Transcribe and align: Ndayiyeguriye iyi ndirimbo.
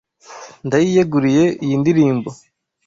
Ndayiyeguriye 0.67 1.43
iyi 1.63 1.75
ndirimbo. 1.81 2.29